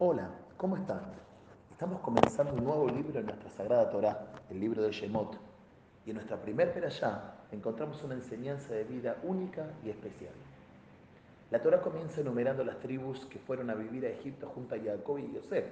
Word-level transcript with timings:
Hola, 0.00 0.30
¿cómo 0.56 0.76
están? 0.76 1.00
Estamos 1.72 2.00
comenzando 2.02 2.54
un 2.54 2.62
nuevo 2.62 2.86
libro 2.86 3.18
en 3.18 3.26
nuestra 3.26 3.50
Sagrada 3.50 3.90
Torá, 3.90 4.28
el 4.48 4.60
libro 4.60 4.80
de 4.80 4.92
Shemot. 4.92 5.36
Y 6.06 6.10
en 6.10 6.14
nuestra 6.14 6.40
primer 6.40 6.72
perashá 6.72 7.34
encontramos 7.50 8.00
una 8.04 8.14
enseñanza 8.14 8.74
de 8.74 8.84
vida 8.84 9.16
única 9.24 9.66
y 9.84 9.90
especial. 9.90 10.30
La 11.50 11.60
Torá 11.60 11.82
comienza 11.82 12.20
enumerando 12.20 12.62
las 12.62 12.78
tribus 12.78 13.26
que 13.26 13.40
fueron 13.40 13.70
a 13.70 13.74
vivir 13.74 14.06
a 14.06 14.10
Egipto 14.10 14.46
junto 14.54 14.76
a 14.76 14.78
Jacob 14.78 15.18
y 15.18 15.32
Yosef. 15.34 15.66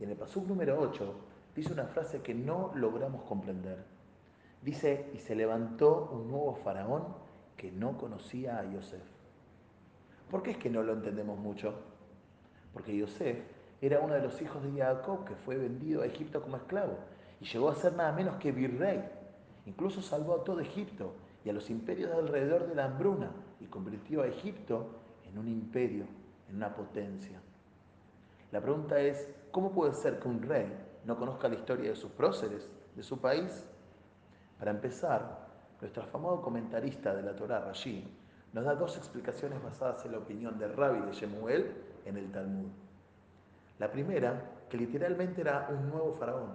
Y 0.00 0.02
en 0.02 0.10
el 0.10 0.16
pasuk 0.16 0.48
número 0.48 0.80
8 0.80 1.14
dice 1.54 1.72
una 1.72 1.86
frase 1.86 2.22
que 2.22 2.34
no 2.34 2.72
logramos 2.74 3.22
comprender. 3.22 3.78
Dice, 4.60 5.08
y 5.14 5.18
se 5.18 5.36
levantó 5.36 6.10
un 6.12 6.28
nuevo 6.28 6.56
faraón 6.64 7.04
que 7.56 7.70
no 7.70 7.96
conocía 7.96 8.58
a 8.58 8.64
Yosef. 8.64 9.04
¿Por 10.28 10.42
qué 10.42 10.50
es 10.50 10.56
que 10.56 10.68
no 10.68 10.82
lo 10.82 10.94
entendemos 10.94 11.38
mucho? 11.38 11.90
Porque 12.72 12.96
Yosef 12.96 13.38
era 13.80 14.00
uno 14.00 14.14
de 14.14 14.22
los 14.22 14.40
hijos 14.42 14.62
de 14.62 14.80
Jacob 14.80 15.24
que 15.24 15.34
fue 15.34 15.56
vendido 15.56 16.02
a 16.02 16.06
Egipto 16.06 16.42
como 16.42 16.56
esclavo 16.56 16.98
y 17.40 17.46
llegó 17.46 17.70
a 17.70 17.74
ser 17.74 17.94
nada 17.94 18.12
menos 18.12 18.36
que 18.36 18.52
virrey. 18.52 19.02
Incluso 19.66 20.02
salvó 20.02 20.36
a 20.36 20.44
todo 20.44 20.60
Egipto 20.60 21.14
y 21.44 21.50
a 21.50 21.52
los 21.52 21.70
imperios 21.70 22.10
de 22.10 22.16
alrededor 22.16 22.66
de 22.66 22.74
la 22.74 22.84
hambruna 22.84 23.30
y 23.60 23.66
convirtió 23.66 24.22
a 24.22 24.26
Egipto 24.26 24.86
en 25.24 25.38
un 25.38 25.48
imperio, 25.48 26.04
en 26.48 26.56
una 26.56 26.74
potencia. 26.74 27.40
La 28.52 28.60
pregunta 28.60 29.00
es, 29.00 29.28
¿cómo 29.50 29.72
puede 29.72 29.94
ser 29.94 30.18
que 30.18 30.28
un 30.28 30.42
rey 30.42 30.66
no 31.04 31.16
conozca 31.16 31.48
la 31.48 31.54
historia 31.54 31.90
de 31.90 31.96
sus 31.96 32.10
próceres, 32.10 32.68
de 32.96 33.02
su 33.02 33.18
país? 33.20 33.64
Para 34.58 34.72
empezar, 34.72 35.48
nuestro 35.80 36.02
afamado 36.02 36.42
comentarista 36.42 37.14
de 37.14 37.22
la 37.22 37.34
Torah, 37.34 37.60
Rashi, 37.60 38.06
nos 38.52 38.64
da 38.64 38.74
dos 38.74 38.96
explicaciones 38.96 39.62
basadas 39.62 40.04
en 40.04 40.12
la 40.12 40.18
opinión 40.18 40.58
del 40.58 40.76
rabbi 40.76 41.00
de 41.06 41.12
Shemuel 41.12 41.72
en 42.04 42.16
el 42.16 42.32
Talmud. 42.32 42.68
La 43.78 43.90
primera, 43.90 44.42
que 44.68 44.76
literalmente 44.76 45.40
era 45.40 45.68
un 45.70 45.88
nuevo 45.88 46.12
faraón. 46.14 46.52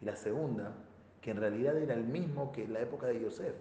Y 0.00 0.04
la 0.04 0.16
segunda, 0.16 0.72
que 1.20 1.30
en 1.30 1.38
realidad 1.38 1.76
era 1.78 1.94
el 1.94 2.04
mismo 2.04 2.52
que 2.52 2.64
en 2.64 2.74
la 2.74 2.80
época 2.80 3.06
de 3.06 3.20
Yosef, 3.20 3.54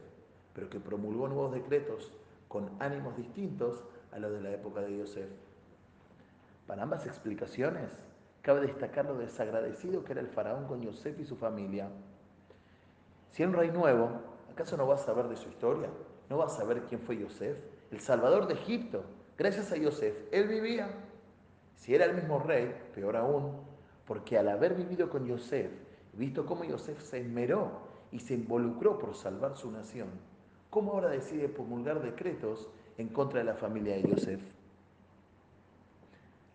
pero 0.53 0.70
que 0.70 0.80
promulgó 0.80 1.28
nuevos 1.28 1.53
decretos 1.53 2.11
con 2.47 2.70
ánimos 2.80 3.16
distintos 3.16 3.83
a 4.11 4.20
los 4.20 4.33
de 4.33 4.42
la 4.42 4.52
época 4.52 4.81
de 4.81 4.98
Yosef. 4.98 5.30
Para 6.67 6.83
ambas 6.83 7.05
explicaciones, 7.05 7.92
cabe 8.42 8.61
destacar 8.61 9.05
lo 9.05 9.17
desagradecido 9.17 10.03
que 10.03 10.11
era 10.11 10.22
el 10.22 10.27
faraón 10.27 10.66
con 10.67 10.81
Yosef 10.81 11.17
y 11.20 11.25
su 11.25 11.38
familia. 11.38 11.88
Si 13.31 13.44
era 13.44 13.52
un 13.52 13.58
rey 13.58 13.72
nuevo, 13.72 14.09
¿acaso 14.52 14.75
no 14.75 14.86
va 14.86 14.95
a 14.95 14.98
saber 14.98 15.27
de 15.30 15.38
su 15.38 15.50
historia? 15.50 15.89
¿No 16.31 16.37
va 16.37 16.45
a 16.45 16.49
saber 16.49 16.83
quién 16.83 17.01
fue 17.01 17.17
Yosef? 17.17 17.57
El 17.91 17.99
salvador 17.99 18.47
de 18.47 18.53
Egipto. 18.53 19.03
Gracias 19.37 19.69
a 19.73 19.75
Yosef, 19.75 20.15
él 20.31 20.47
vivía. 20.47 20.89
Si 21.75 21.93
era 21.93 22.05
el 22.05 22.13
mismo 22.13 22.39
rey, 22.39 22.73
peor 22.95 23.17
aún, 23.17 23.57
porque 24.05 24.37
al 24.37 24.47
haber 24.47 24.75
vivido 24.75 25.09
con 25.09 25.25
Yosef, 25.25 25.69
visto 26.13 26.45
cómo 26.45 26.63
Yosef 26.63 27.02
se 27.02 27.19
esmeró 27.19 27.81
y 28.13 28.19
se 28.19 28.35
involucró 28.35 28.97
por 28.97 29.13
salvar 29.13 29.57
su 29.57 29.69
nación, 29.71 30.07
¿cómo 30.69 30.93
ahora 30.93 31.09
decide 31.09 31.49
promulgar 31.49 32.02
decretos 32.02 32.69
en 32.97 33.09
contra 33.09 33.39
de 33.39 33.45
la 33.47 33.55
familia 33.55 33.95
de 33.95 34.03
Yosef? 34.03 34.41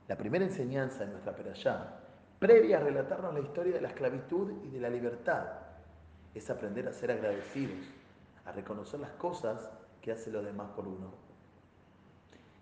La 0.08 0.16
primera 0.16 0.46
enseñanza 0.46 1.04
de 1.04 1.10
nuestra 1.10 1.36
perashá, 1.36 2.00
previa 2.38 2.78
a 2.78 2.80
relatarnos 2.80 3.34
la 3.34 3.40
historia 3.40 3.74
de 3.74 3.82
la 3.82 3.88
esclavitud 3.88 4.52
y 4.64 4.70
de 4.70 4.80
la 4.80 4.88
libertad, 4.88 5.48
es 6.34 6.48
aprender 6.48 6.88
a 6.88 6.94
ser 6.94 7.10
agradecidos, 7.10 7.76
a 8.46 8.52
reconocer 8.52 9.00
las 9.00 9.12
cosas 9.12 9.70
que 10.00 10.12
hacen 10.12 10.32
los 10.32 10.44
demás 10.44 10.70
por 10.74 10.86
uno. 10.86 11.10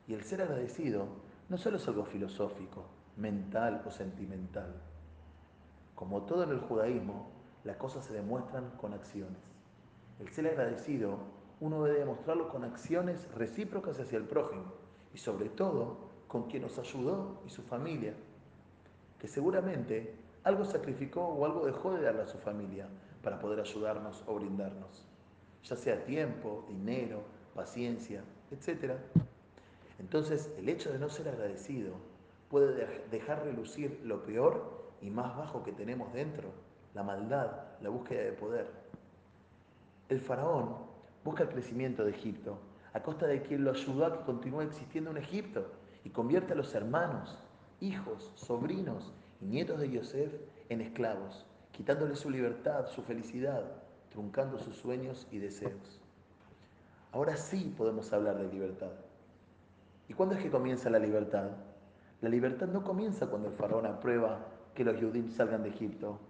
Y 0.08 0.14
el 0.14 0.24
ser 0.24 0.42
agradecido 0.42 1.06
no 1.48 1.58
solo 1.58 1.76
es 1.76 1.86
algo 1.86 2.04
filosófico, 2.04 2.84
mental 3.16 3.82
o 3.86 3.90
sentimental. 3.90 4.74
Como 5.94 6.22
todo 6.22 6.42
en 6.44 6.50
el 6.50 6.60
judaísmo, 6.60 7.28
las 7.64 7.76
cosas 7.76 8.04
se 8.04 8.14
demuestran 8.14 8.70
con 8.76 8.92
acciones. 8.92 9.38
El 10.20 10.28
ser 10.30 10.46
agradecido, 10.46 11.18
uno 11.60 11.84
debe 11.84 12.00
demostrarlo 12.00 12.48
con 12.48 12.64
acciones 12.64 13.28
recíprocas 13.34 13.98
hacia 14.00 14.18
el 14.18 14.24
prójimo 14.24 14.72
y 15.14 15.18
sobre 15.18 15.48
todo 15.48 15.98
con 16.28 16.48
quien 16.48 16.62
nos 16.62 16.78
ayudó 16.78 17.40
y 17.46 17.50
su 17.50 17.62
familia, 17.62 18.14
que 19.18 19.28
seguramente 19.28 20.16
algo 20.42 20.64
sacrificó 20.64 21.22
o 21.22 21.44
algo 21.44 21.64
dejó 21.64 21.94
de 21.94 22.02
darle 22.02 22.22
a 22.22 22.26
su 22.26 22.38
familia 22.38 22.88
para 23.22 23.38
poder 23.38 23.60
ayudarnos 23.60 24.24
o 24.26 24.34
brindarnos, 24.34 25.06
ya 25.64 25.76
sea 25.76 26.04
tiempo, 26.04 26.64
dinero, 26.68 27.22
paciencia, 27.54 28.22
etc. 28.50 28.94
Entonces, 29.98 30.50
el 30.58 30.68
hecho 30.68 30.92
de 30.92 30.98
no 30.98 31.08
ser 31.08 31.28
agradecido 31.28 31.94
puede 32.50 32.86
dejar 33.10 33.44
relucir 33.44 34.00
lo 34.04 34.22
peor 34.22 34.92
y 35.00 35.10
más 35.10 35.36
bajo 35.36 35.62
que 35.64 35.72
tenemos 35.72 36.12
dentro, 36.12 36.50
la 36.94 37.02
maldad, 37.02 37.50
la 37.80 37.88
búsqueda 37.88 38.22
de 38.22 38.32
poder. 38.32 38.70
El 40.08 40.20
faraón 40.20 40.76
busca 41.24 41.44
el 41.44 41.48
crecimiento 41.48 42.04
de 42.04 42.10
Egipto 42.10 42.58
a 42.92 43.02
costa 43.02 43.26
de 43.26 43.42
quien 43.42 43.64
lo 43.64 43.72
ayudó 43.72 44.06
a 44.06 44.18
que 44.18 44.24
continúe 44.24 44.62
existiendo 44.62 45.10
en 45.10 45.16
Egipto 45.16 45.66
y 46.04 46.10
convierte 46.10 46.52
a 46.52 46.56
los 46.56 46.74
hermanos, 46.74 47.36
hijos, 47.80 48.30
sobrinos 48.36 49.12
y 49.40 49.46
nietos 49.46 49.80
de 49.80 49.90
Yosef 49.90 50.32
en 50.68 50.80
esclavos, 50.80 51.44
quitándole 51.72 52.14
su 52.14 52.30
libertad, 52.30 52.86
su 52.86 53.02
felicidad, 53.02 53.64
truncando 54.14 54.60
sus 54.60 54.76
sueños 54.76 55.26
y 55.32 55.38
deseos. 55.38 56.00
Ahora 57.10 57.36
sí 57.36 57.74
podemos 57.76 58.12
hablar 58.12 58.38
de 58.38 58.46
libertad. 58.46 58.92
¿Y 60.08 60.14
cuándo 60.14 60.36
es 60.36 60.42
que 60.42 60.52
comienza 60.52 60.88
la 60.88 61.00
libertad? 61.00 61.50
La 62.20 62.28
libertad 62.28 62.68
no 62.68 62.84
comienza 62.84 63.26
cuando 63.26 63.48
el 63.48 63.54
faraón 63.54 63.86
aprueba 63.86 64.38
que 64.72 64.84
los 64.84 65.00
judíos 65.00 65.32
salgan 65.32 65.64
de 65.64 65.70
Egipto. 65.70 66.20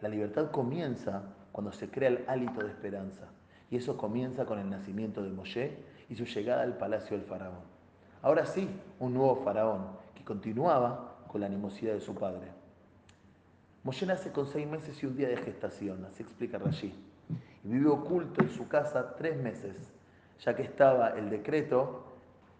La 0.00 0.08
libertad 0.08 0.52
comienza 0.52 1.22
cuando 1.50 1.72
se 1.72 1.90
crea 1.90 2.10
el 2.10 2.24
hálito 2.28 2.60
de 2.60 2.70
esperanza. 2.70 3.26
Y 3.68 3.78
eso 3.78 3.96
comienza 3.96 4.46
con 4.46 4.60
el 4.60 4.70
nacimiento 4.70 5.20
de 5.20 5.30
Moshe 5.30 5.76
y 6.08 6.14
su 6.14 6.26
llegada 6.26 6.62
al 6.62 6.78
palacio 6.78 7.16
del 7.16 7.26
faraón. 7.26 7.64
Ahora 8.22 8.46
sí, 8.46 8.68
un 9.00 9.12
nuevo 9.12 9.42
faraón 9.42 9.88
que 10.14 10.22
continuaba 10.22 11.16
con 11.26 11.40
la 11.40 11.48
animosidad 11.48 11.94
de 11.94 12.00
su 12.00 12.14
padre. 12.14 12.46
Moshe 13.82 14.06
nace 14.06 14.30
con 14.30 14.46
seis 14.46 14.68
meses 14.68 15.02
y 15.02 15.06
un 15.06 15.16
día 15.16 15.28
de 15.28 15.36
gestación, 15.36 16.04
así 16.04 16.22
explica 16.22 16.58
Rashi. 16.58 16.94
Vive 17.64 17.88
oculto 17.88 18.42
en 18.42 18.50
su 18.50 18.68
casa 18.68 19.16
tres 19.16 19.38
meses, 19.38 19.74
ya 20.40 20.54
que 20.54 20.62
estaba 20.62 21.10
el 21.10 21.30
decreto 21.30 22.04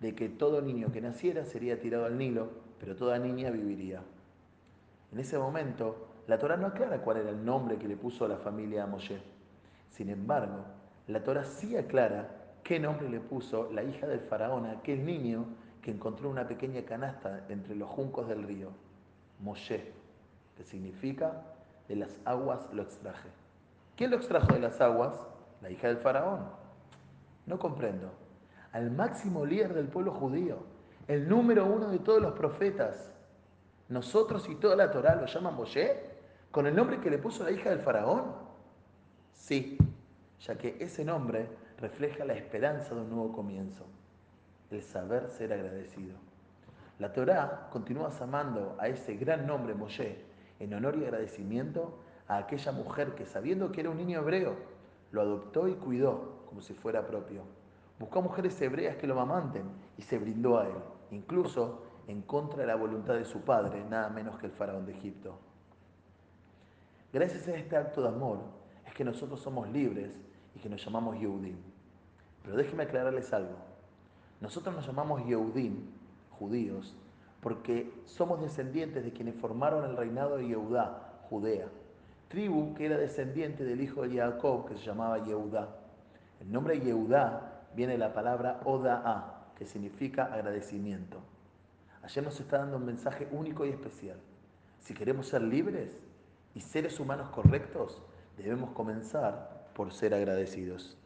de 0.01 0.15
que 0.15 0.31
todo 0.31 0.63
niño 0.63 0.91
que 0.93 1.03
naciera 1.03 1.45
sería 1.45 1.79
tirado 1.79 2.07
al 2.07 2.17
Nilo, 2.17 2.49
pero 2.81 2.97
toda 2.97 3.19
niña 3.19 3.51
viviría. 3.51 4.03
En 5.13 5.19
ese 5.19 5.39
momento, 5.39 6.09
la 6.27 6.39
Torah 6.39 6.57
no 6.57 6.69
aclara 6.69 7.03
cuál 7.03 7.19
era 7.19 7.29
el 7.29 7.45
nombre 7.45 7.77
que 7.77 7.87
le 7.87 7.99
puso 7.99 8.25
a 8.25 8.29
la 8.29 8.39
familia 8.39 8.85
a 8.85 8.87
Moshe. 8.87 9.21
Sin 9.91 10.09
embargo, 10.09 10.65
la 11.07 11.23
Torah 11.23 11.45
sí 11.45 11.77
aclara 11.77 12.55
qué 12.63 12.81
nombre 12.81 13.11
le 13.11 13.21
puso 13.21 13.71
la 13.73 13.83
hija 13.83 14.07
del 14.07 14.21
faraón 14.21 14.65
a 14.65 14.73
aquel 14.73 15.05
niño 15.05 15.45
que 15.83 15.91
encontró 15.91 16.31
una 16.31 16.49
pequeña 16.49 16.83
canasta 16.87 17.45
entre 17.51 17.77
los 17.77 17.91
juncos 17.91 18.27
del 18.27 18.43
río, 18.43 18.71
Moshe, 19.41 19.93
que 20.57 20.65
significa 20.65 21.43
de 21.89 21.97
las 21.97 22.19
aguas 22.25 22.61
lo 22.73 22.83
extraje. 22.83 23.44
¿Quién 23.97 24.11
lo 24.11 24.17
extrajo 24.17 24.53
de 24.53 24.61
las 24.61 24.81
aguas? 24.81 25.15
La 25.63 25.71
hija 25.71 25.89
del 25.89 25.99
faraón. 25.99 26.49
No 27.47 27.59
comprendo. 27.59 28.11
Al 28.73 28.91
máximo 28.91 29.47
líder 29.47 29.75
del 29.75 29.87
pueblo 29.87 30.13
judío, 30.13 30.59
el 31.07 31.29
número 31.29 31.67
uno 31.67 31.91
de 31.91 31.99
todos 32.01 32.21
los 32.21 32.33
profetas, 32.33 33.13
nosotros 33.89 34.49
y 34.49 34.57
toda 34.57 34.75
la 34.75 34.91
Torah 34.91 35.15
lo 35.15 35.27
llaman 35.27 35.55
Moshe, 35.55 36.01
con 36.51 36.67
el 36.67 36.75
nombre 36.75 37.01
que 37.01 37.11
le 37.11 37.19
puso 37.19 37.45
la 37.45 37.51
hija 37.51 37.71
del 37.71 37.81
faraón. 37.81 38.35
Sí, 39.33 39.79
ya 40.41 40.57
que 40.57 40.77
ese 40.81 41.05
nombre 41.05 41.49
refleja 41.79 42.25
la 42.25 42.35
esperanza 42.35 42.95
de 42.95 43.03
un 43.03 43.11
nuevo 43.11 43.33
comienzo, 43.33 43.85
el 44.71 44.83
saber 44.83 45.29
ser 45.31 45.53
agradecido. 45.53 46.17
La 46.99 47.13
Torá 47.13 47.69
continúa 47.71 48.11
llamando 48.11 48.77
a 48.79 48.89
ese 48.89 49.17
gran 49.17 49.47
nombre 49.47 49.75
Moshe 49.75 50.25
en 50.61 50.75
honor 50.75 50.97
y 50.97 51.05
agradecimiento 51.05 51.99
a 52.29 52.39
aquella 52.39 52.73
mujer 52.73 53.15
que 53.15 53.27
sabiendo 53.27 53.71
que 53.71 53.81
era 53.81 53.91
un 53.91 53.97
niño 53.97 54.21
hebreo, 54.21 54.57
lo 55.13 55.21
adoptó 55.21 55.69
y 55.69 55.75
cuidó 55.75 56.43
como 56.47 56.63
si 56.63 56.75
fuera 56.75 57.07
propio. 57.07 57.43
Buscó 57.99 58.23
mujeres 58.23 58.61
hebreas 58.61 58.97
que 58.97 59.07
lo 59.07 59.21
amanten 59.21 59.65
y 59.97 60.03
se 60.03 60.19
brindó 60.19 60.59
a 60.59 60.67
él, 60.67 60.75
incluso 61.11 61.83
en 62.07 62.23
contra 62.23 62.61
de 62.61 62.67
la 62.67 62.75
voluntad 62.75 63.15
de 63.15 63.25
su 63.25 63.41
padre, 63.41 63.85
nada 63.85 64.09
menos 64.09 64.39
que 64.39 64.47
el 64.47 64.53
faraón 64.53 64.87
de 64.87 64.93
Egipto. 64.93 65.39
Gracias 67.13 67.47
a 67.49 67.55
este 67.55 67.77
acto 67.77 68.03
de 68.03 68.09
amor 68.09 68.41
es 68.87 68.95
que 68.95 69.05
nosotros 69.05 69.41
somos 69.41 69.69
libres 69.69 70.11
y 70.55 70.59
que 70.59 70.69
nos 70.69 70.85
llamamos 70.85 71.19
Yehudim. 71.19 71.57
Pero 72.43 72.57
déjenme 72.57 72.83
aclararles 72.83 73.33
algo. 73.33 73.57
Nosotros 74.41 74.75
nos 74.75 74.87
llamamos 74.87 75.25
Yehudim, 75.25 75.87
judíos, 76.39 76.97
porque 77.41 77.93
somos 78.05 78.41
descendientes 78.41 79.05
de 79.05 79.13
quienes 79.13 79.37
formaron 79.37 79.85
el 79.85 79.97
reinado 79.97 80.37
de 80.37 80.49
Yehudá, 80.49 81.21
Judea, 81.31 81.69
tribu 82.35 82.75
que 82.75 82.87
era 82.87 82.99
descendiente 82.99 83.65
del 83.65 83.81
hijo 83.81 84.03
de 84.03 84.17
Jacob 84.17 84.67
que 84.67 84.75
se 84.75 84.85
llamaba 84.85 85.25
Yehudá. 85.25 85.69
El 86.41 86.51
nombre 86.51 86.81
Yehudá 86.81 87.63
viene 87.77 87.93
de 87.93 87.99
la 87.99 88.13
palabra 88.13 88.61
Oda'a, 88.65 89.53
que 89.57 89.65
significa 89.65 90.25
agradecimiento. 90.25 91.21
Ayer 92.03 92.25
nos 92.25 92.41
está 92.41 92.59
dando 92.59 92.79
un 92.79 92.87
mensaje 92.87 93.29
único 93.31 93.65
y 93.65 93.69
especial. 93.69 94.17
Si 94.81 94.95
queremos 94.95 95.29
ser 95.29 95.43
libres 95.43 95.91
y 96.57 96.61
seres 96.61 96.99
humanos 96.99 97.31
correctos, 97.31 98.03
debemos 98.37 98.71
comenzar 98.71 99.69
por 99.73 99.93
ser 99.93 100.13
agradecidos. 100.13 100.99